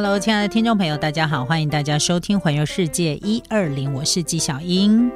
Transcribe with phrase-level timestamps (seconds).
[0.00, 5.10] Hello，亲爱的听众朋友，大家好，欢迎大家收听《环游世界一二零》，我是纪小英。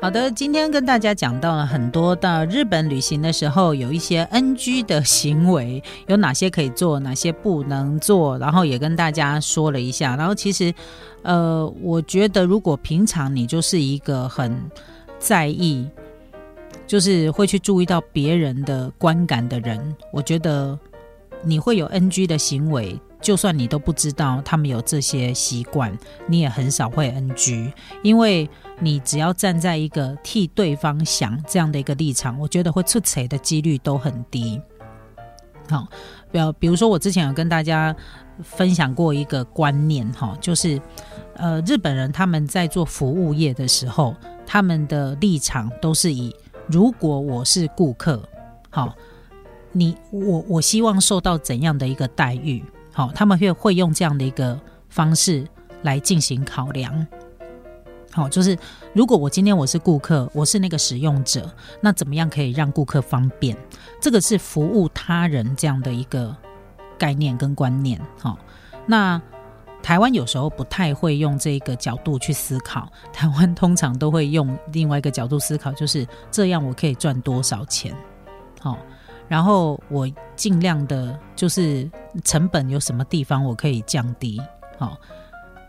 [0.00, 10.14] 好的，今天跟大家讲到了很多到日本旅行的时候有一些 NG 的行为，有哪些可以做，哪些不能做，然后也跟大家说了一下。
[10.14, 10.72] 然后其实，
[11.22, 14.56] 呃，我觉得如果平常你就是一个很
[15.18, 15.88] 在意，
[16.90, 20.76] 就是会去注意到别人的观感的人，我觉得
[21.40, 23.00] 你会有 NG 的行为。
[23.20, 27.72] 就算你都不知道他们有这些习惯，你也很少会 NG，
[28.02, 34.60] 因为你只要站在一个替对方想这样的一个立场，我觉得会出错的几率都很低。
[35.68, 35.86] 好，
[36.32, 37.94] 比比如说我之前有跟大家
[38.42, 40.80] 分享过一个观念，哈，就是
[41.34, 46.34] 呃日本人他们在做服务业的时候，他们的立场都是以
[46.70, 48.22] 如果我是顾客，
[48.70, 48.94] 好，
[49.72, 52.64] 你我我希望受到怎样的一个待遇。
[52.92, 55.46] 好，他们会会用这样的一个方式
[55.82, 57.06] 来进行考量。
[58.12, 58.56] 好，就是
[58.92, 63.56] 如果我今天我是顾客，我是那个使用者，那怎么样可以让顾客方便？
[64.00, 66.36] 这个是服务他人这样的一个
[66.98, 68.00] 概念跟观念。
[68.18, 68.38] 好，
[68.86, 69.20] 那
[69.82, 77.94] 台湾有时候不太会用这个角度去思考， 台湾通常都会用另外一个角度思考，就是这样我可以赚多少钱？
[78.60, 78.78] 好。
[79.28, 81.88] 然后我尽量的，就是
[82.24, 84.42] 成本有什么地方我可以降低。
[84.76, 84.98] 好，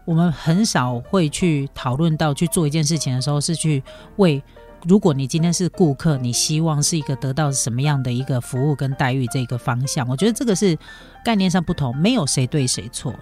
[0.03, 3.83] 我们很少会去讨论到去做一件事情的时候，是去
[4.15, 4.43] 为
[4.87, 10.07] 如果你今天是顾客，你希望是一个得到什么样的一个服务跟待遇这个方向。
[10.09, 10.75] 我觉得这个是
[11.23, 13.13] 概念上不同，没有谁对谁错，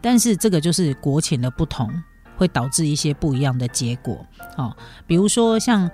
[0.00, 1.90] 但是这个就是国情的不同，
[2.36, 4.24] 会导致一些不一样的结果。
[4.56, 4.76] 好，
[5.06, 5.90] 比如说像。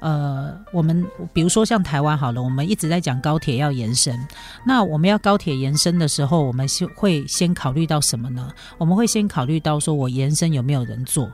[0.00, 4.16] 呃，我们比如说像台湾好了，我们一直在讲高铁要延伸。
[4.64, 8.48] 那我们要高铁延伸的时候，我们先会先考虑到什么呢？
[8.78, 11.28] 我们会先考虑到说，我延伸有没有人坐？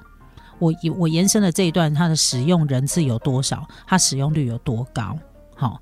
[0.58, 3.68] 我我延伸的这一段，它的使用人次有多少？
[3.86, 5.14] 它使用率有多高？
[5.54, 5.78] 好，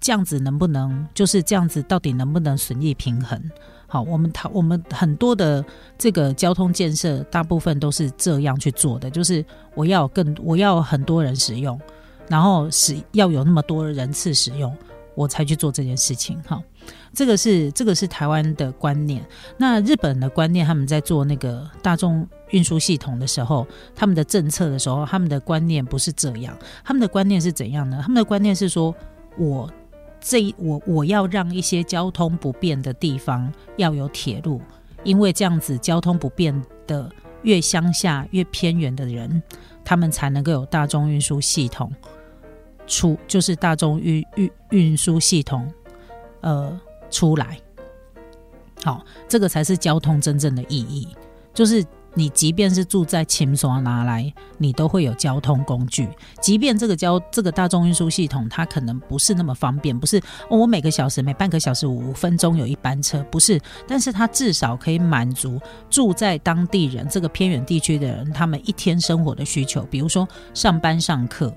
[0.00, 1.82] 这样子能不能就是这样子？
[1.82, 3.38] 到底能不能损益平衡？
[3.86, 5.64] 好，我们讨我们很多的
[5.96, 11.80] 这个交通建设，大部分都是这样去做的，就是我要更我要很多人使用。
[12.28, 14.76] 然后使要有那么多人次使用，
[15.14, 16.42] 我才去做这件事情。
[16.42, 16.60] 哈，
[17.12, 19.24] 这个是这个是台湾的观念。
[19.56, 23.64] 那日本的观念，他们在做那个大众运输系统的时候，
[23.94, 26.52] 他们的政策的时候，他们的观念不是这样。
[26.84, 28.00] 他们的观念是怎样呢？
[28.02, 28.92] 他们的观念是说，
[29.38, 29.70] 我
[30.28, 34.60] 这我我要让一些交通不便的地方要有铁路，
[35.04, 37.08] 因为这样子交通不便的
[37.42, 39.40] 越乡下越偏远的人，
[39.84, 41.92] 他们才能够有大众运输系统。
[42.88, 45.72] 出就是大众运运运输系统，
[46.40, 47.60] 呃，出来，
[48.82, 51.06] 好，这个才是交通真正的意义。
[51.54, 51.84] 就是
[52.16, 56.08] 你即便是住在秦所拿来，你都会有交通工具。
[56.40, 65.60] 即便这个交这个大众运输系统，它可能不是那么方便，不是我每个小时每半个小时五分钟有一班车，不是，但是它至少可以满足
[65.90, 71.54] 住在当地人这个偏远地区的人他们一天生活的需求，比如说上班上课。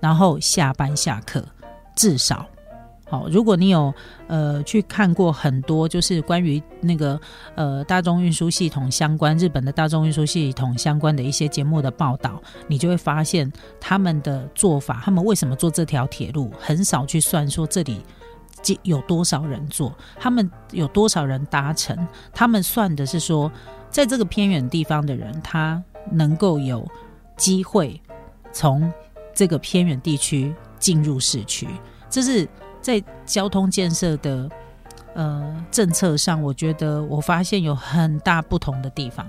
[0.00, 1.42] 然后下班下课，
[1.96, 2.46] 至少
[3.30, 3.92] 如果你有
[4.26, 7.20] 呃去看过很多，就是关于那个
[7.54, 18.00] 呃大众运输系统相关日本的大众运输系统相关的一些节目的报道，你就会发现他们的做法，他们为什么做这条铁路，很少去算说这里
[18.82, 21.96] 有多少人坐，他们有多少人搭乘，
[22.32, 23.50] 他们算的是说，
[23.90, 26.86] 在这个偏远地方的人，他能够有
[27.36, 28.00] 机会
[28.52, 28.92] 从。
[29.36, 31.66] 这个偏远地区进入市区，
[32.08, 32.48] 这是
[32.84, 34.46] 在交通建设的
[35.14, 39.26] 呃政策上，我觉得我发现有很大不同的地方。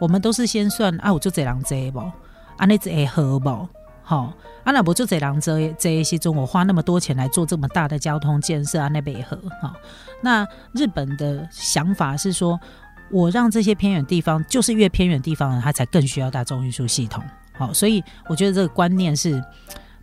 [0.00, 3.68] 我们都是先算啊，我就这辆车不，啊那这合不，
[4.02, 4.32] 好，
[4.64, 9.74] 啊那不就这辆车这一些中，我花那么多钱来做这么大的交通建设啊，那北河好。
[10.22, 12.58] 那日本的想法是说，
[13.10, 17.22] 我让这些偏远地方，就是越偏远地方，它才更需要大众运输系统。
[17.52, 19.42] 好，所以我觉得这个观念是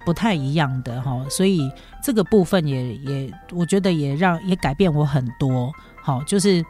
[0.06, 1.71] 不太一样的哈，所以
[2.03, 5.71] 这个部分也也，我觉得也让也改变我很多。
[6.01, 6.63] 好，就是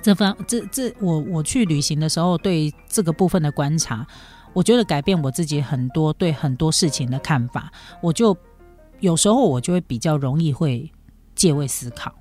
[0.00, 4.06] 这方这这我我去旅行的时候，对这个部分的观察，
[4.52, 7.72] 我觉得改变我自己很多对很多事情的看法。
[8.00, 8.36] 我就
[9.00, 10.90] 有时候我就会比较容易会
[11.34, 12.12] 借位思考，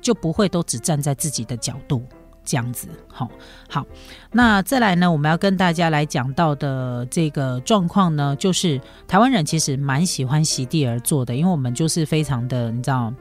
[0.00, 2.02] 就不会都只站在自己的角度。
[2.44, 2.88] 这样子。
[3.08, 3.28] 好，
[3.68, 3.86] 好，
[4.32, 13.12] 那再来呢，我们要跟大家来讲到的这个状况呢，就是台湾人其实蛮喜欢席地而坐的，因为我们就是非常的，你知道。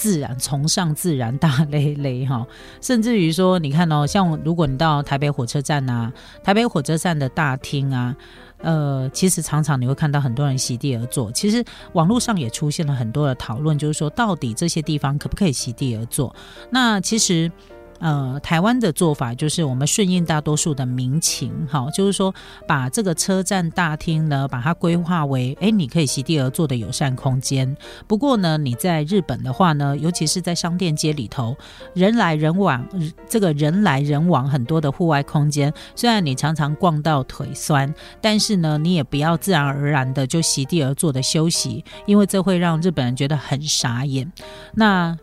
[0.00, 2.46] 自然崇尚自然大 累累哈，
[2.80, 6.12] 甚至于说，你看哦，像如果你到台北火车站啊，
[6.44, 8.14] 台北火车站的大厅啊，
[8.58, 11.32] 呃，其实常常你会看到很多人席地而坐。
[11.32, 11.64] 其实
[11.94, 16.32] 网络上也出现了很多的讨论，就是说到底这些地方可不可以席地而坐？
[16.70, 17.50] 那其实。
[17.98, 22.34] 呃，台湾的做法就是我们顺应大多数的民情，哈，就是说
[22.66, 27.76] 把这个车站大厅呢，把它规划为，哎，你可以席地而坐的友善空间。
[28.06, 31.56] 不过呢，你在日本的话呢，尤其是在商店街里头，
[31.92, 32.86] 人来人往，
[33.28, 44.32] 这个人来人往很多的户外空间，虽然你常常逛到腿酸，但是呢，你也不要自然而然的就席地而坐的休息，因为这会让日本人觉得很傻眼。
[44.74, 45.16] 那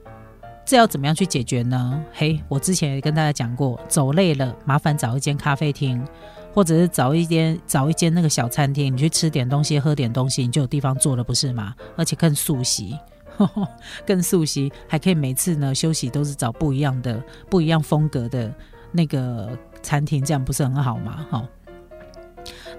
[0.66, 2.04] 这要怎么样去解决呢？
[2.12, 6.04] 嘿，我之前也跟大家讲过，走累了，麻烦找一间咖啡厅，
[6.54, 11.76] 或者是找一间找一间那个小餐厅，你去吃点东西，喝点东西，你就有地方坐了，不是吗？
[11.96, 12.98] 而且更熟悉，
[14.08, 18.52] 更熟悉，还可以每次呢休息都是找不一样的、不一样风格的
[18.92, 21.28] 那个餐厅，这样不是很好吗？
[21.30, 21.48] 哈。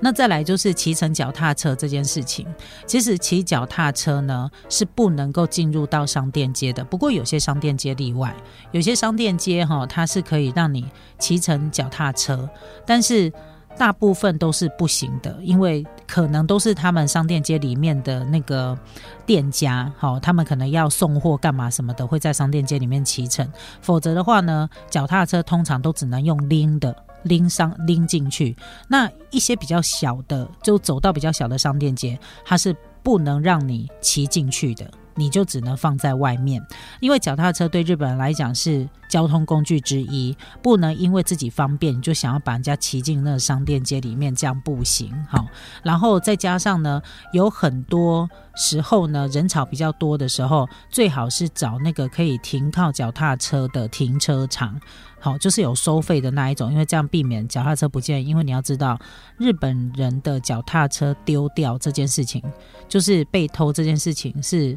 [0.01, 2.47] 那再来就是骑乘脚踏车这件事情，
[2.87, 6.85] 其实骑脚踏车呢是不能够进入到商店街的。
[6.85, 8.35] 不过有些商店街例外，
[8.73, 10.87] 有些商店街哈它是可以让你
[11.19, 12.49] 骑乘脚踏车，
[12.85, 13.33] 但是
[13.79, 18.79] 大部分都是不行的，因为可能都是他们商店街里面的那个
[19.27, 23.47] 店家，好，他们可能要送货干嘛什么的，会在商店街里面骑乘，
[23.83, 26.97] 否则的话呢，脚踏车通常都只能用拎的。
[27.27, 28.57] 拎上拎进去，
[28.89, 34.91] 那一些比较小的，就走到比较小的商店街，它是不能让你骑进去的。
[35.19, 36.63] 你就只能放在外面，
[37.01, 45.11] 因为脚踏车对日本人来讲是交通工具之一，不能因为自己方便就想要把人家骑进那个商店街里面，这样不行。
[45.31, 45.47] 好，
[45.83, 47.01] 然后再加上呢，
[47.33, 54.79] 有很多时候呢，人潮比较多的时候，最好是找那个可以停靠脚踏车的停车场，
[55.27, 58.25] 好，就是有收费的那一种，因为这样避免脚踏车不见。
[58.25, 58.97] 因为你要知道，
[59.39, 62.41] 日本人的脚踏车丢掉这件事情，
[62.89, 64.77] 就是被偷这件事情是。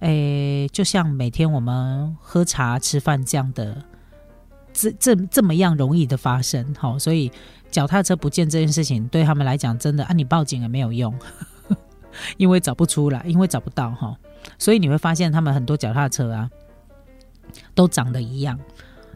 [0.00, 3.82] 诶，就像每天我们喝茶吃饭这样的，
[4.74, 7.32] 这这这么样容易的发生，好，所以
[7.70, 11.12] 脚踏车不见这件事情对他们来讲，真的啊，你报警也没有用，
[12.36, 14.16] 因为找不出来，因为找不到哈，
[14.58, 16.48] 所以你会发现他们很多脚踏车啊，
[17.74, 18.56] 都长得一样。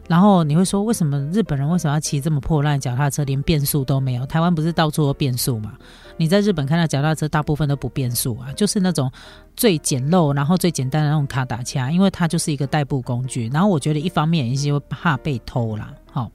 [0.07, 4.25] 然后你会说，为什么日本人为什么要骑这么破烂脚踏车，连变速都没有？
[4.25, 5.73] 台湾不是到处都变速嘛？
[6.17, 9.11] 你在日本看到脚踏车，大部分都不变速啊，就是那种
[9.55, 13.49] 最简陋，然后最简单的那种卡打卡，因为它就是一个代步工具。
[13.53, 15.93] 然后我觉得一方面也是怕被偷啦。
[16.11, 16.31] 好，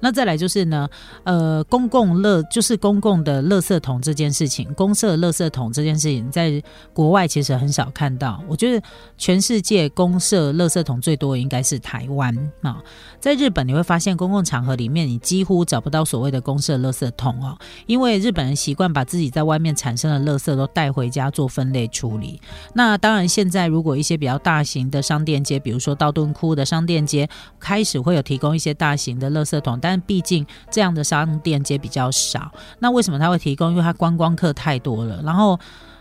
[0.00, 0.86] 那再来就是呢，
[1.22, 6.62] 呃，公共乐就是公共的垃圾桶这件事情，公社垃圾桶这件事情，在
[6.92, 8.38] 国外其实很少看到。
[8.46, 12.82] 我觉得全世界公社垃圾桶最多应该是台湾啊，
[13.18, 17.56] 在日本你会发现公共场合里面你几乎找不到所谓的公社垃圾桶哦，
[17.86, 22.38] 因为日本人习惯把自己在外面产生的垃圾都带回家做分类处理。
[22.74, 27.26] 那当然，现在如果一些比较大型的商店街，比如说道顿窟的商店街，
[27.58, 29.14] 开始会有提供一些大型。
[29.14, 32.50] 的垃圾桶，但毕竟这样的商店街比较少。
[32.80, 33.70] 那为什么他会提供？
[33.70, 35.56] 因为他观光客太多了，然后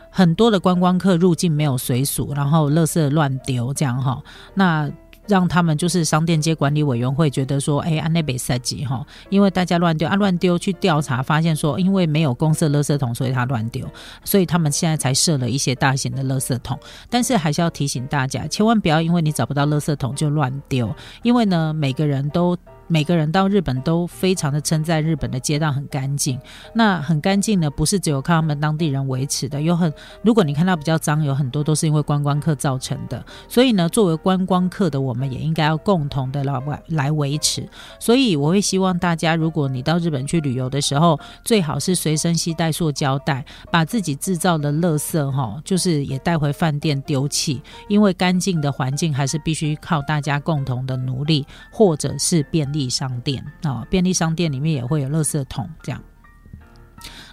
[0.10, 4.20] 很多的观光客入境没有随俗，然后垃圾乱丢，这样哈。
[4.56, 4.90] 那
[5.28, 13.88] 让他们就是商店街管理委员会觉得说，哎，安内北设计哈，因为大家乱丢啊，乱丢去调查发现说，因为没有公社垃圾桶，所以他乱丢，
[14.24, 16.78] 所以他们现在才设了一些大型的垃圾桶。
[17.10, 22.58] 但是还是要提醒大家，千万不要因为你找不到垃圾桶就乱丢，因为呢，每个人都。
[22.94, 26.40] 每个人到日本都非常的称赞日本的街道很干净。
[26.76, 33.26] 那很干净呢，不是只有靠他们当地人维持的，有很如果你看到比较脏，有很多都是因为观光客造成的。
[33.50, 36.54] 所以呢，作为观光客的我们也应该要共同的来
[36.90, 37.68] 来维持。
[37.98, 47.60] 所以我会希望大家，如果你到日本去旅游的时候，最好是随身携带塑胶袋，把自己制造的垃圾哈，就是也带回饭店丢弃。
[47.88, 56.02] 因为干净的环境还是必须靠大家共同的努力，或者是便利商店啊，便利商店里面也会有垃圾桶，这样。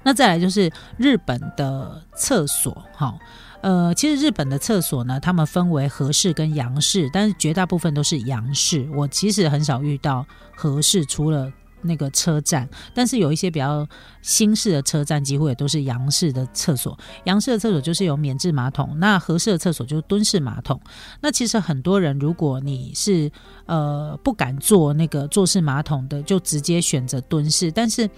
[0.02, 3.14] 那再来就是日本的厕所，哈，
[3.60, 8.88] 呃，其实日本的厕所呢，他们分为和式跟洋式，但是绝大部分都是洋式。
[8.94, 10.26] 我其实很少遇到
[10.56, 11.52] 和式，除了
[11.82, 13.86] 那个车站，但是有一些比较
[14.22, 16.98] 新式的车站，几乎也都是洋式的厕所。
[17.24, 20.80] 洋式的厕所就是有免治马桶，那合适的厕所就是蹲式马桶。
[21.20, 23.30] 那其实很多人，如果你是
[23.66, 28.08] 呃不敢坐那个坐式马桶的，就直接选择蹲式，但是。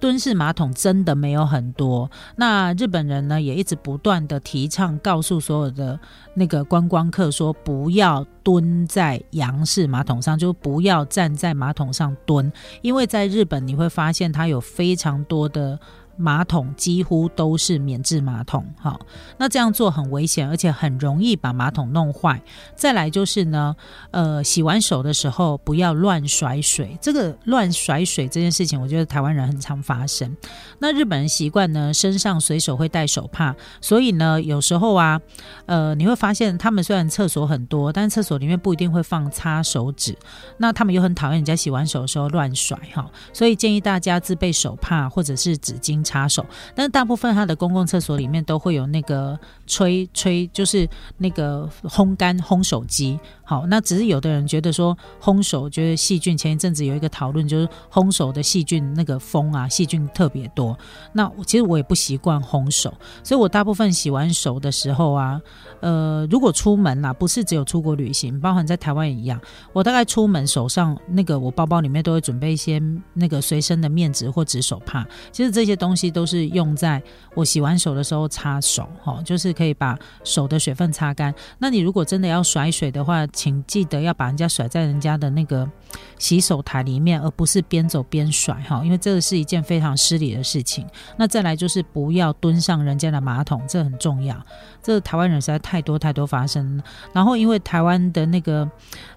[0.00, 5.98] 蹲式马桶真的没有很多，那日本人呢也一直不断的提倡，告诉所有的
[6.34, 12.52] 那个观光客说，不要蹲在洋式马桶上，就不要站在马桶上蹲，
[12.82, 15.78] 因为在日本你会发现它有非常多的。
[16.18, 18.98] 马桶几乎都是免治马桶，好，
[19.38, 22.42] 那这样做很危险，而且很容易把马桶弄坏。
[22.74, 23.74] 再来就是呢，
[24.10, 26.98] 呃，洗完手的时候不要乱甩水。
[27.00, 30.36] 这个乱甩水这件事情，我觉得台湾人很常发生。
[30.80, 35.20] 那日本人习惯呢，身上随手会带手帕，所以呢，有时候啊，
[35.66, 40.16] 呃，你会发现他们虽然厕所很多，但厕所里面不一定会放擦手纸。
[40.56, 46.02] 那他们又很讨厌人家洗完手的时候乱甩，哈，所以建议大家自备手帕或者是纸巾。
[46.08, 50.88] 插手，但是大部分它的公共厕所里面都会有那个吹吹，就是
[51.18, 53.20] 那个烘干烘手机。
[53.48, 56.36] 好，那只是有的人觉得说烘手，觉得细菌。
[56.36, 60.78] 前一阵子有一个讨论，就是烘手的细菌那个风啊，细菌特别多。
[61.14, 62.92] 那其实我也不习惯烘手，
[63.24, 65.40] 所以我大部分洗完手的时候啊，
[65.80, 69.40] 呃，如果出门啦，不是只有出国旅行，包含在台湾也一样，
[69.72, 72.78] 我大概出门手上那个我包包里面都会准备一些
[73.14, 75.06] 那个随身的面纸或纸手帕。
[75.32, 77.02] 其实这些东西都是用在
[77.34, 81.34] 我洗完手的时候擦手，哈，就是可以把手的水分擦干。
[81.58, 85.70] 那你如果真的要甩水的话，请记得要把人家甩在人家的那个
[86.18, 90.84] 洗手台里面，而不是边走边甩哈，因为这个是一件非常失礼的事情。
[91.16, 94.36] 那再来就是不要蹲上人家的马桶，这很重要。
[94.82, 96.82] 这台湾人实在太多太多发生。
[97.12, 98.68] 然后因为台湾的那个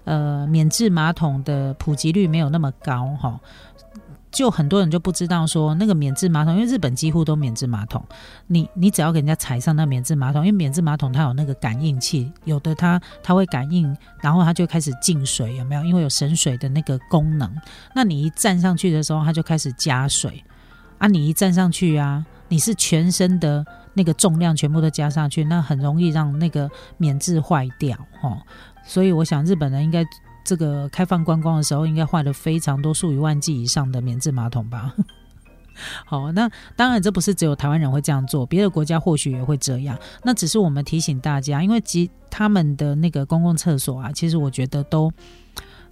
[0.04, 3.40] 呃免治马桶的普及率没有那么高哈。
[4.32, 8.02] 就很多人就不知道说那个免治马桶，因为日本几乎都免治马桶，
[8.46, 15.84] 你你只要给人家踩上那免治马桶，因为免治马桶它有那个感应器，有的它它会感应，然后它就开始进水，有没有？
[15.84, 17.54] 因为有省水的那个功能，
[17.94, 20.42] 那你一站上去的时候，它就开始加水
[20.96, 21.06] 啊！
[21.06, 23.62] 你一站上去啊，你是全身的
[23.92, 28.40] 那个重量全部都加上去，那很容易让那个免治坏掉哦。
[28.82, 30.02] 所以我想日本人应该。
[30.44, 34.94] 这个开放观光的时候，应该换了非常多数以万计以上的免治马桶吧？
[36.04, 39.98] 好，那当然这不是只有台湾人会这样做，别的国家或许也会这样。
[40.22, 45.10] 那只是我们提醒大家，因为其他们的那个公共厕所啊，其实我觉得都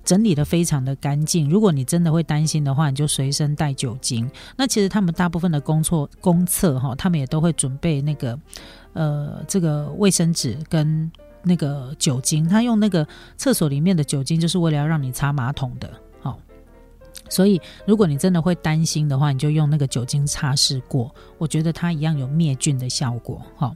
[0.05, 1.49] 整理的非常的干净。
[1.49, 4.31] 如果你真的会担心的话，你就随身带酒精。
[4.57, 8.39] 那其实他们大部分的公厕公厕哈，他们也都会准备那个
[8.93, 11.11] 呃这个卫生纸跟。
[11.43, 13.07] 那个酒精，他用那个
[13.37, 16.39] 厕所里面的酒精，就是为了要让你擦马桶的，好。
[17.29, 23.75] 所以，如果你真的会担心的话，你就用那个酒精擦拭过，我觉得它一样有灭菌的效果，好。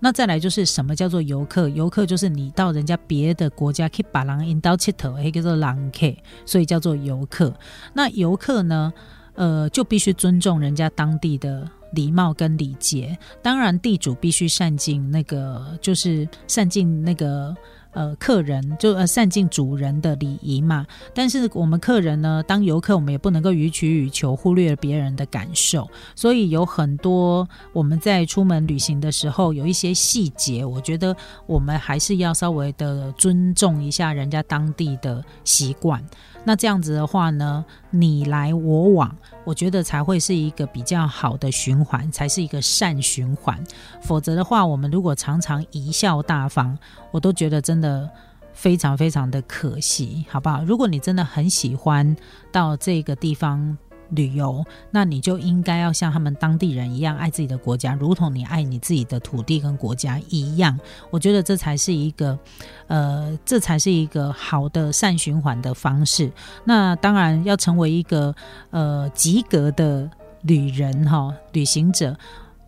[0.00, 1.68] 那再来就是什么叫做游客？
[1.68, 7.54] 游客就是你到人家别的国家去把狼引到切头，还叫做狼客，所以叫做游客。
[7.94, 8.92] 那游客呢，
[9.34, 11.70] 呃，就必须尊重人家当地的。
[11.96, 17.52] 礼貌跟礼节，当然地主必须善尽那个，就是善尽那个。
[17.96, 20.86] 呃，客人就呃善尽主人的礼仪嘛。
[21.14, 25.88] 但是我们客人呢，当游客，我们也不能够予取予求，忽略了别人的感受。
[26.14, 36.04] 所以有很多我们在出门旅行的时候，有一些细节，我觉得我们还是要稍微的尊重一下人家当地的习惯。
[36.46, 43.62] 那这样子的话呢，你来我往，我觉得才会是一个比较好的循环，才是一个善循环。
[44.00, 46.78] 否则的话，我们如果常常贻笑大方，
[47.10, 48.08] 我都觉得真的
[48.52, 50.62] 非常非常的可惜，好不好？
[50.62, 52.16] 如果你真的很喜欢
[52.52, 53.76] 到这个地方。
[54.10, 60.78] 旅游，那你就应该要像他们当地人一样爱自己的国家，如同你爱你自己的土地跟国家一样。
[61.10, 62.38] 我觉得这才是一个，
[62.86, 66.30] 呃，这才是一个好的善循环的方式。
[66.64, 68.34] 那当然要成为一个
[68.70, 70.08] 呃及格的
[70.42, 72.16] 旅人哈，旅行者。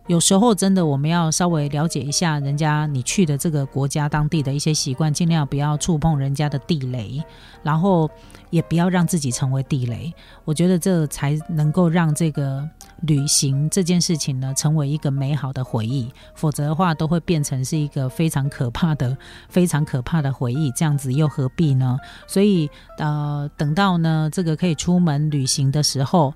[0.09, 7.23] 有时候真的，我们要稍微了解一下人家你去的这个国家当地的一些习惯，尽量不要触碰人家的地雷，
[7.61, 8.09] 然后
[8.49, 10.11] 也不要让自己成为地雷。
[10.45, 12.67] 我觉得这才能够让这个
[13.01, 16.11] 旅行这件事情呢，成为一个美好的回忆。
[16.33, 19.15] 否则的话，都会变成是一个非常可怕的、
[19.47, 20.71] 非常可怕的回忆。
[20.71, 21.99] 这样子又何必呢？
[22.25, 26.33] 所以，呃，等到呢这个可以出门旅行的时候。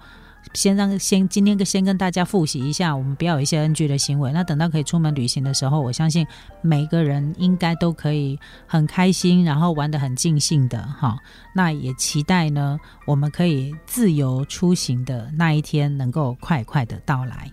[0.54, 4.32] 先让先今天先跟大家复习一下，我们不要有一些 NG 的行为。
[4.32, 6.26] 那等到可以出门旅行的时候，我相信
[6.62, 11.18] 每个人应该都可以很开心，然后玩得很尽兴的哈。
[11.56, 17.52] 那也期待呢，我们可以自由出行的那一天能够快快的到来。